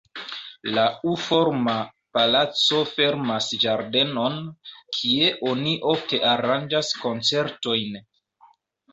La 0.75 0.83
U-forma 1.09 1.73
palaco 2.17 2.79
fermas 2.91 3.49
ĝardenon, 3.63 4.39
kie 4.99 5.27
oni 5.51 5.75
ofte 5.93 6.21
aranĝas 6.31 6.89
koncertojn. 7.03 8.01